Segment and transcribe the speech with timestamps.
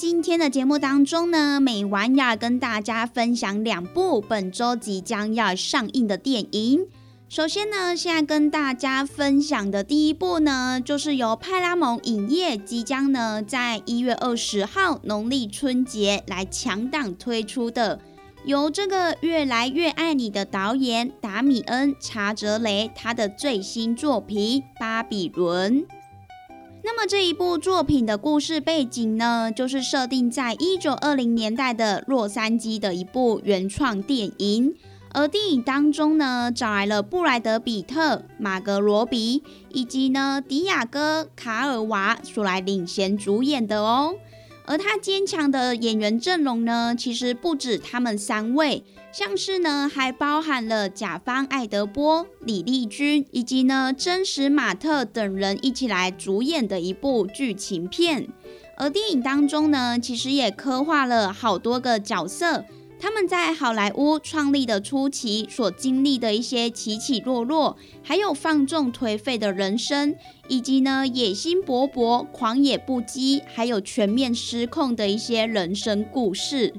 [0.00, 6.86] 今天的节目当中呢，美晚要跟大家分享两部本周即将要上映的电影。
[7.28, 18.00] 首先呢，现在跟大家分享的第一部呢，就是由派拉蒙影业即将呢在一月二十号农历春节来强档推出的，
[18.46, 25.82] 由这个越来越爱你的导演达米恩查泽雷他的最新作品《巴比伦》。
[26.82, 34.74] 那么这一部作品的故事背景呢，就是设定在一九二零年代的洛杉矶的一部原创电影。
[35.12, 44.14] 而电影当中呢，找来了布莱德比特、马格罗比以及呢迪亚哥卡尔娃所来领衔主演的哦。
[44.66, 48.84] 而他坚强的演员阵容呢，其实不止他们三位。
[49.12, 58.28] 像是呢，还包含了甲方艾德波、李丽君以及呢真实马特等人一起来主演的一部剧情片。
[58.76, 62.64] 而电影当中呢，其实也刻画了好多个角色，
[63.00, 70.14] 他们在好莱坞创立的初期所经历的一些起起落落，还有放纵颓废的人生，
[70.48, 76.72] 以及呢野心勃勃、狂野不羁，还有全面失控的一些人生故事。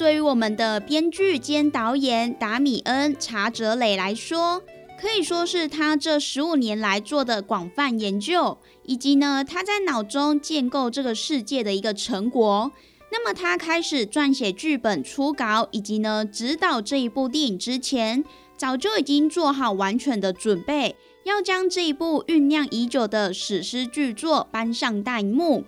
[0.00, 4.62] 对于我们的编剧兼导演达米恩·查泽雷来说，
[4.98, 12.72] 可以说是他这十五年来做的广泛研究，以及呢他在脑中建构这个世界的一个成果。
[13.12, 18.24] 那么他开始撰写剧本初稿，以及呢指导这一部电影之前，
[18.56, 25.66] 早就已经做好完全的准备，要将这一部酝酿已久的史诗巨作搬上大荧幕。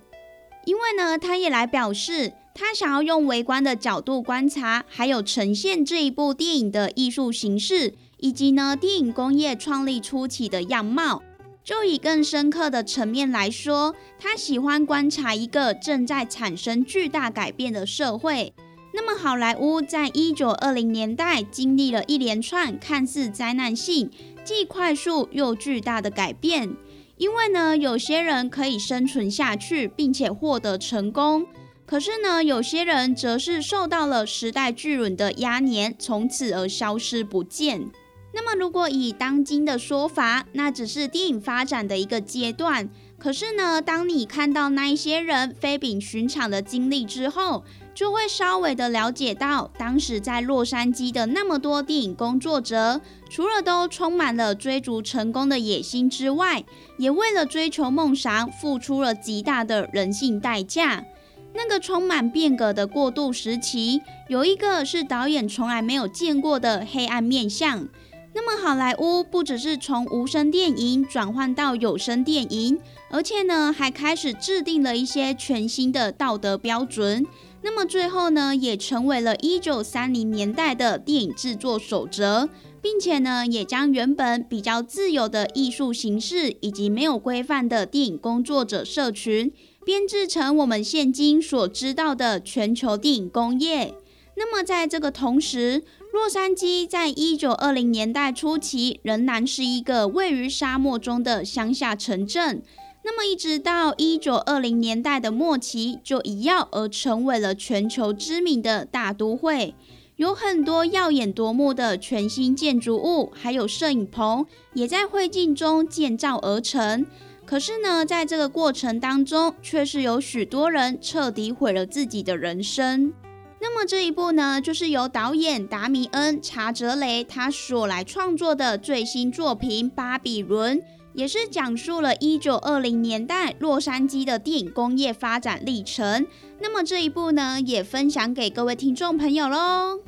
[0.65, 2.33] 因为呢，他也来表示。
[2.55, 11.23] 他想要用微观的角度观察，还有呈现这一部电影的艺术形式，以及呢电影工业创立初期的样貌。
[11.65, 18.53] 就以更深刻的层面来说，他喜欢观察一个正在产生巨大改变的社会。
[18.93, 24.11] 那么，好莱坞在一九二零年代经历了一连串看似灾难性、
[24.45, 26.77] 既快速又巨大的改变。
[27.17, 31.47] 因为呢，有些人可以生存下去，并且获得成功。
[31.85, 37.91] 可是呢，有些人则是受到了时代巨轮的压碾，从此而消失不见。
[38.35, 42.89] 那么，如果以当今的说法，那只是电影发展的一个阶段。
[43.19, 47.63] 可是呢，当你看到那一些人非比寻常的经历之后，
[47.95, 56.65] 就会稍微的了解到，当时在洛杉矶的那么多电影工作者，除了都充满了追逐成功的野心之外，
[56.97, 61.05] 也为了追求梦想付出了极大的人性代价。
[61.55, 67.89] 那个充满变革的过渡时期，有一个是导演从来没有见过的黑暗面相。
[68.35, 77.27] 那么好莱坞不只是从无声电影转换到有声电影，而且呢还开始制定了一些全新的道德标准。
[77.61, 82.49] 那么最后呢，也成为了一九三零年代的电影制作守则，
[82.81, 89.53] 并且呢，也将原本比较自由的艺术形式以及没有规范的电影工作者社群。
[89.85, 93.95] 编制成我们现今所知道的全球电影工业。
[94.37, 95.83] 那么，在这个同时，
[96.13, 102.63] 洛杉矶在一九二零年代初期仍然是一个位于沙漠中的乡下城镇。
[103.05, 109.75] 那么，一直到一九二零年代的末期，就一跃而成为了全球知名的大都会，
[110.15, 117.05] 有很多耀眼夺目的全新建筑物，还有摄影棚，也在灰烬中建造而成。
[117.53, 123.13] 可是呢，在这个过程当中，却是有许多人彻底毁了自己的人生。
[123.61, 130.79] 那么这一部呢，就是由导演达米恩·查泽雷他所来创作的最新作品《巴比伦》，
[131.13, 136.27] 也是讲述了一九二零年代洛杉矶的电影工业发展历程。
[136.59, 140.01] 那么这一部呢，也分享给各位听众朋友喽。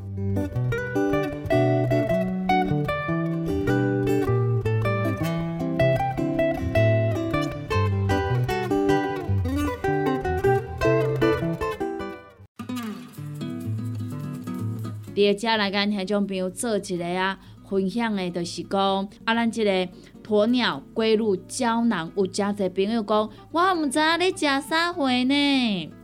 [15.15, 17.39] 伫个遮来甲听众朋友做一个啊
[17.69, 19.71] 分享的，就是讲啊，咱即个
[20.27, 25.91] 鸵鸟龟乳胶囊，有诚侪朋友讲，我毋知影你食啥货呢？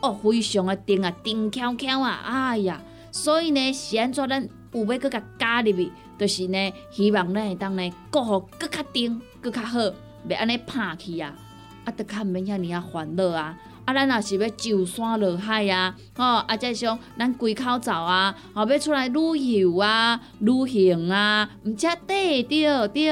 [0.00, 2.80] 哦，非常的甜啊，甜翘翘啊，哎呀，
[3.12, 9.78] 所以呢，是安怎咱有要搁甲加入去，就是呢，希望咱会当呢，过好搁较甜，搁较好，
[10.28, 11.34] 袂安尼拍去啊，
[11.84, 23.10] 啊，得较毋免遐尔啊烦恼啊，啊，咱若是要上山落海啊，吼，啊，再像咱归口走啊，吼，要出来旅游啊、旅行啊，毋则对着对，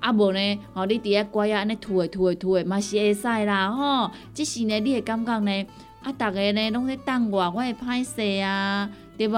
[0.00, 5.66] 啊无呢，吼，你伫遐乖啊，安尼吐诶吐诶吐诶，嘛是会使啦，吼，即是呢，你会感觉呢？
[6.08, 8.88] 啊，逐个呢拢咧等我，我会歹势啊，
[9.18, 9.36] 对无？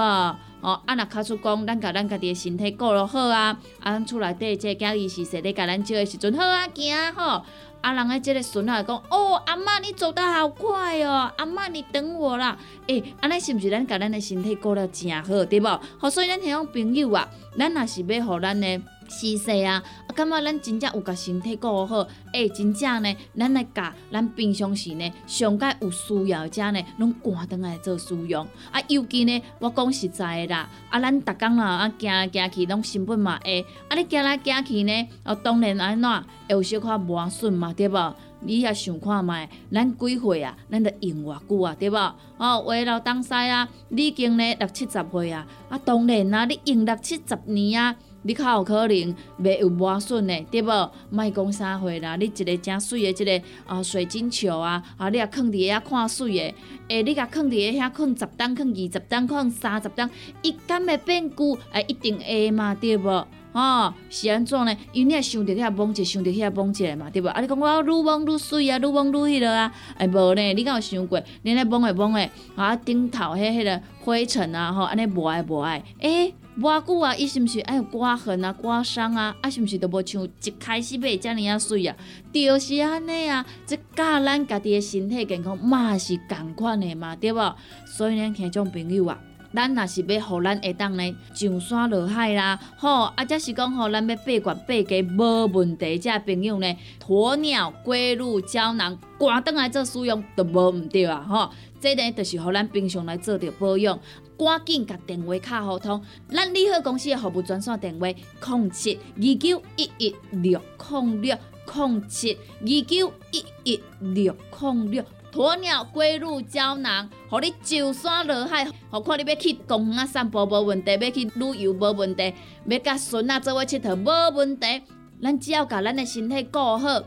[0.61, 7.43] 哦，啊，若卡出讲，咱甲咱家己的身体顾落好啊，啊，咱厝内底即个囝伊是说咧甲咱照的时阵好啊，行吼。
[7.81, 12.57] 啊，人诶即个孙仔讲，哦，阿嬷你走得好快哦，阿嬷你等我啦。
[12.87, 15.81] 诶，安尼是毋是咱甲咱的身体顾了诚好，对无？
[15.97, 17.27] 好，所以咱迄种朋友啊，
[17.57, 18.81] 咱若是要互咱的。
[19.11, 19.83] 是势啊！
[20.07, 28.47] 啊，感觉咱真正有甲身体顾好，哎，真正呢，咱来甲咱平常时呢，上届有需要者呢，拢赶倒来做使用。
[28.71, 38.15] 啊，尤其呢，我讲实在的啦，啊，咱逐工啦，啊，行来行去拢成本嘛会，啊，你行来行去呢，哦，当然安怎会有小可磨损嘛，对无？
[38.43, 40.57] 你也想看觅，咱几岁啊？
[40.71, 41.75] 咱得用偌久啊？
[41.77, 41.95] 对无？
[42.37, 47.95] 哦，话老东西啊，你已经呢六七十岁啊，啊，当然啊，你用六七十年啊。
[48.23, 50.91] 你较有可能袂有磨损的，对无？
[51.09, 52.15] 莫讲啥货啦！
[52.17, 56.55] 你一个正水的，一个啊水晶球啊，啊你啊放伫遐看水的，
[56.87, 60.09] 诶，你甲放伫遐放十担，放二十担，放三十担，
[60.41, 61.57] 伊敢会变旧？
[61.71, 63.27] 诶，一定会嘛，对无？
[63.53, 64.77] 吼，是安怎呢？
[64.93, 67.27] 因为你也想着遐摸者，想着遐摸者嘛，对无？
[67.29, 69.73] 啊，你讲我愈摸愈水啊，愈摸愈迄落啊？
[69.97, 70.53] 诶，无呢？
[70.53, 71.21] 你敢有想过？
[71.41, 76.33] 你咧摸诶摸诶，啊顶头迄迄个灰尘啊，吼，安尼无爱无爱，诶。
[76.59, 79.33] 偌久啊，伊是毋是爱有刮痕啊、刮伤啊？
[79.41, 81.95] 啊，是毋是都无像一开始买遮尔啊水啊？
[82.33, 87.55] 就是安尼啊，即教咱家己的身体健康嘛是共款的嘛，对无？
[87.85, 89.17] 所以呢，听种朋友啊，
[89.55, 96.77] 咱若是要互咱会当呢上山落海啦，吼，啊，则是讲吼，咱要八罐八家无问题，遮朋友呢，
[97.07, 103.97] 鸵鸟龟乳胶囊，赶倒来做使用都无毋对啊，吼，这呢就是互咱平常来做着保养。
[104.43, 111.37] 赶紧甲电话卡互通，咱利好公司的服务专线电话：零七二九一一六零六
[111.75, 115.05] 零七二九一一六零六。
[115.31, 122.33] 鸵鸟龟乳胶囊，互你上山落海，何况你要去公园散步无问题，要去旅游无问题，
[122.65, 124.81] 要甲孙仔做伙佚佗无问题。
[125.21, 127.01] 咱只要甲咱的身体顾好，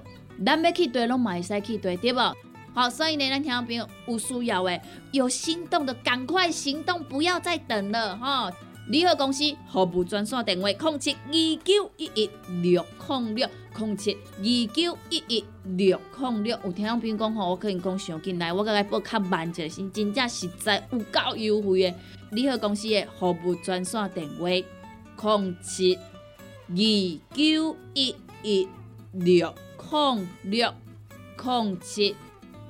[0.47, 2.35] 咱要去对拢嘛会使去对，对无？
[2.75, 4.81] 好，所以呢，咱听众朋友有需要的、
[5.13, 8.53] 有心动的，赶快行动，不要再等了哈！
[8.89, 12.29] 联合公司服务专线电话：零七二九一一
[12.61, 16.59] 六零六零七二九一一六零六。
[16.65, 21.95] 有听众朋友讲吼，我可能讲上进来，我甲伊报较慢者，是真正实在有够优惠的。
[22.33, 26.77] 联合公司的服务专线电话：零七二
[27.37, 28.69] 九一一
[29.13, 30.75] 六零六
[31.41, 32.17] 零七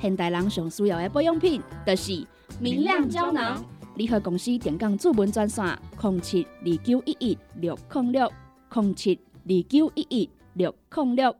[0.00, 2.26] 现代人上需要的保养品，就是
[2.58, 3.64] 明亮胶囊。
[3.96, 8.32] 联合公司电讲主文专线：零七二九一一六零六
[8.72, 10.30] 零七二九一一。
[10.54, 11.34] 六控六，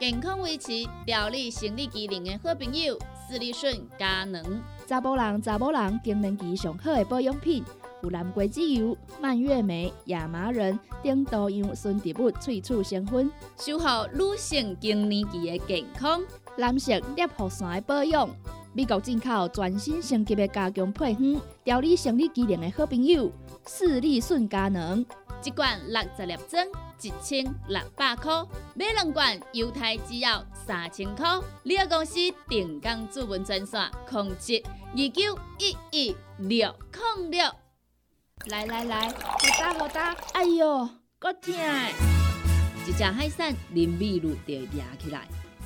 [0.00, 0.72] 健康维持、
[1.06, 4.60] 调理生理机能的好朋友——斯利顺佳能。
[4.88, 7.62] 查甫人、查某人更年期上好的保养品，
[8.02, 16.20] 有蓝桂枝油、蔓越莓、亚麻仁等多样纯植物萃取成分，守护女性更年期的健康。
[16.58, 18.28] 男性尿线的保养，
[18.72, 23.30] 美国进口全新升级的加强配方，调理生理机能的好朋友——
[23.64, 25.06] 视力顺佳能。
[25.44, 26.66] 一罐六十粒装，
[27.00, 31.38] 一千六百块；买两罐，犹太只要三千块。
[31.62, 32.14] 你个公司
[32.48, 34.60] 定岗主文专线：控制
[34.96, 36.74] 二九一一六
[37.18, 37.48] 零六。
[38.46, 39.14] 来来来，好
[39.60, 40.12] 打好打！
[40.32, 40.88] 哎呦，
[41.20, 41.54] 够痛！
[42.84, 45.28] 一只海扇淋雨露就压起来，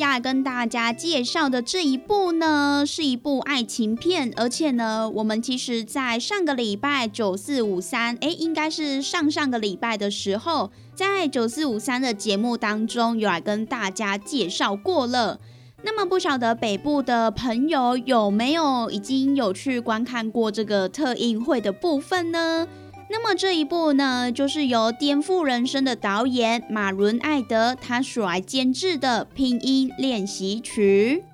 [0.00, 15.38] 要跟大家介绍的这一部呢，是一部爱情片，而且呢，我们其实在上个礼拜九四五三，哎，应该是上上个礼拜的时候，在九四五三的节目当中有来跟大家介绍过了。
[15.82, 22.66] 那么不晓得北部的朋友有没有已经有去观看过这个特映会的部分呢？
[23.12, 31.24] 那么这一部呢，就是由颠覆人生的导演马伦艾德他所来监制的拼音练习曲。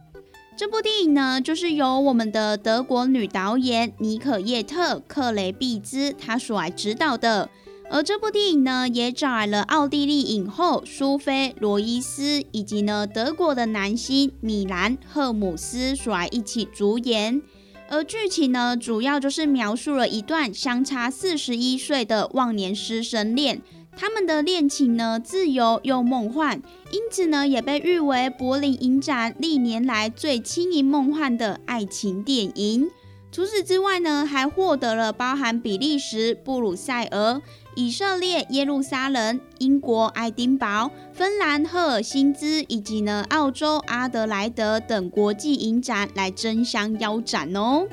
[0.57, 7.51] 这部电影呢，就是由我们的德国女导演尼可叶特克雷毕兹她所来指导的。
[7.91, 17.43] 而这部电影呢，也找来了奥地利影后苏菲罗伊斯，以及呢德国的男星米兰赫姆斯所来一起主演。
[17.89, 23.63] 而剧情呢，主要就是描述了一段相差四十一岁的忘年师生恋，
[23.97, 32.91] 他们的恋情呢自由又梦幻，因此呢也被誉为柏林影展历年来最轻盈梦幻的爱情电影。
[33.31, 37.41] 除此之外呢，还获得了包含比利时布鲁塞尔。
[37.77, 47.87] 以色列耶路撒冷、英国爱丁堡、芬兰赫尔辛兹以及呢澳洲阿德莱德等国际影展来争相邀展哦。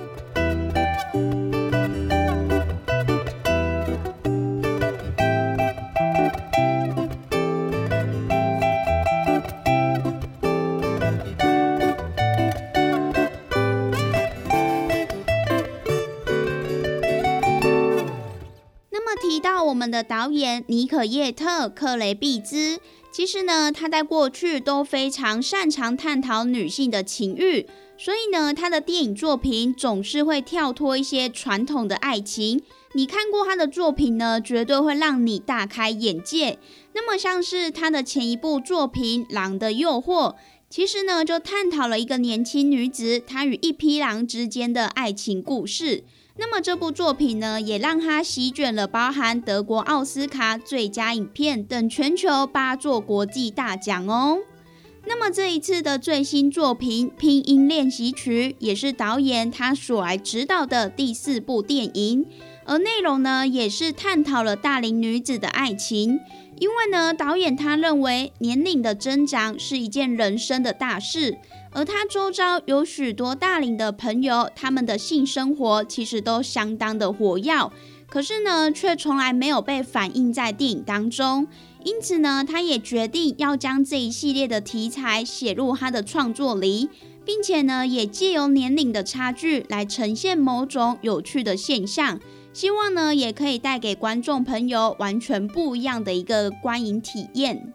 [19.83, 22.79] 们的导演尼可叶特克雷毕兹，
[23.11, 32.61] 其实呢，他在过去都非常擅长探讨女性的情欲，所以呢，他的电影作品总是会跳脱一些传统的爱情。
[32.93, 36.57] 你看过他的作品呢，绝对会让你大开眼界。
[36.93, 40.31] 那么，像是他的前一部作品《狼的诱惑》，
[40.69, 46.05] 其实呢，就探讨了一个年轻女子她与一匹狼之间的爱情故事。
[46.35, 54.39] 那么这部作品呢，也让他席卷了包含德国奥斯卡最佳影片等全球八座国际大奖哦。
[55.05, 62.25] 那么这一次的最新作品《拼音练习曲》也是导演他所来指导的第四部电影，
[62.65, 66.19] 而内容呢，也是探讨了大龄女子的爱情。
[66.57, 71.37] 因为呢，导演他认为年龄的增长是一件人生的大事。
[71.73, 77.71] 而他周遭有许多大龄的朋友，他们的性生活其实都相当的活跃，
[78.07, 81.47] 可是呢，却从来没有被反映在电影当中。
[81.83, 86.89] 因此呢，他也决定要将这一系列的题材写入他的创作里，
[87.25, 92.19] 并且呢，也借由年龄的差距来呈现某种有趣的现象，
[92.53, 97.73] 希望呢，也可以带给观众朋友完全不一样的一个观影体验。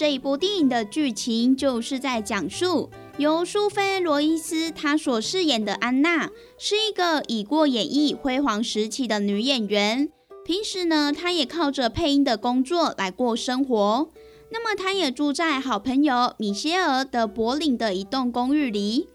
[0.00, 10.10] 这一部电影的剧情就是在讲述由苏菲·罗伊斯她所饰演的安娜，是一个已过演艺辉煌时期的女演员。
[10.42, 14.08] 平时呢，她也靠着配音的工作来过生活。
[14.48, 19.06] 那么，她也住在好朋友米歇尔的柏林的一栋公寓里。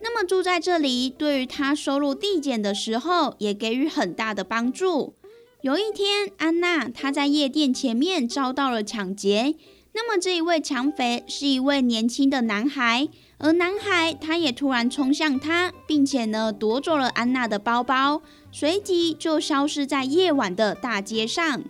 [0.00, 5.14] 那么，住在这里对于她收入递减的时候，也给予很大的帮助。
[5.60, 9.54] 有一天，安娜她在夜店前面遭到了抢劫。
[9.94, 21.62] 那么这一位抢匪是一位年轻的男孩，而男孩他也突然冲向他，并且呢夺走了安娜的包包，随即就消失在夜晚的大街上。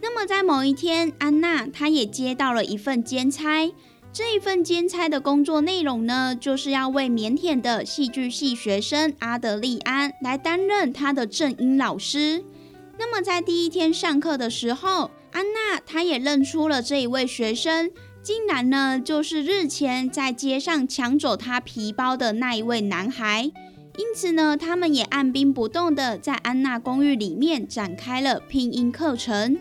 [0.00, 3.70] 那么在某一天，安娜她也接到了一份兼差，
[4.12, 12.42] 这一份兼差的工作内容呢，就是要为腼腆的戏剧系学生阿德利安来担任他的正音老师。
[12.98, 17.90] 那么在第一天上课的时候，安娜她也认出了这一位学生，
[18.22, 23.42] 竟然呢就是日前在街上抢走她皮包的那一位男孩。
[23.98, 29.58] 因此呢，他们也按兵不动的在安娜公寓里面展开了拼音课程。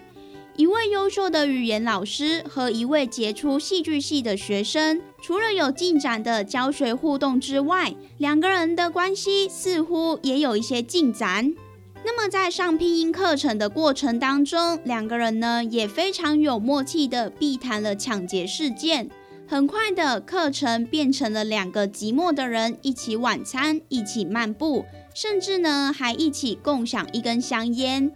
[0.56, 11.54] 一位优秀的语言老师和一位杰出戏剧系的学生，除了有进展的教学互动之外，两个人的关系似乎也有一些进展。
[12.08, 19.10] 那么在上拼音课程的过程当中，两个人呢也非常有默契的避谈了抢劫事件。
[19.48, 28.12] 很快的课程变成了两个寂寞的人一起晚餐、一起漫步，甚至呢还一起共享一根香烟。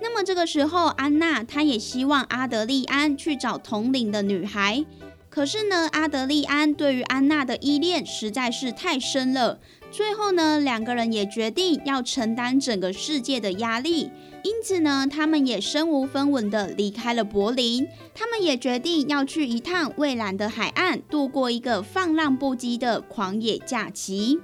[0.00, 4.84] 那么这个时候，安娜她也希望阿德利安去找同龄的女孩，
[5.28, 9.58] 可是呢，阿德利安对于安娜的依恋实在是太深了。
[9.96, 14.10] 最后呢，两个人也决定要承担整个世界的压力，
[14.42, 17.86] 因此呢，他们也身无分文的离开了柏林。
[18.12, 24.40] 他们也决定要去一趟蔚蓝的海岸，度过一个放浪不羁的狂野假期。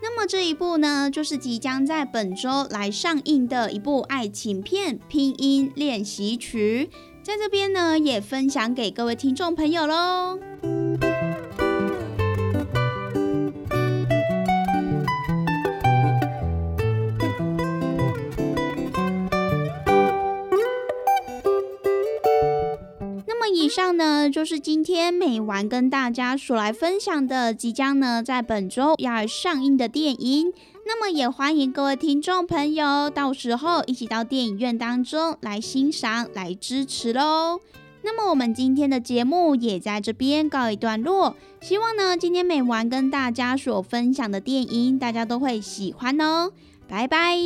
[0.00, 6.88] 那么这一部呢，就是即将在本周来上映的一部爱情片《拼音练习曲》，
[7.22, 10.38] 在这边呢也分享给各位听众朋友喽。
[23.76, 30.50] 上呢，就是今天美完跟大家所来分享的，即将呢在本周要上映的电影。
[30.86, 37.60] 那么也欢迎各位听众朋友，到时候一起到电影院当中来欣赏、来支持喽。
[38.02, 41.36] 那么我们今天的节目也在这边告一段落。
[41.60, 46.50] 希望呢今天美完跟大家所分享的电影，大家都会喜欢哦。
[46.88, 47.36] 拜拜。